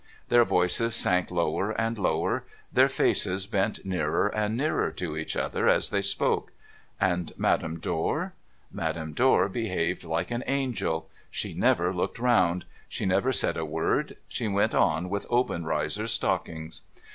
[0.29, 5.67] Their voices sank lower and lower; their faces bent nearer and nearer to each other
[5.69, 6.51] as they spoke.
[6.99, 8.33] And Madame Dor?
[8.71, 11.07] Madame Dor behaved like an angel.
[11.29, 16.81] She never looked round; she never said a word; she went on with Obenreizer's stockings.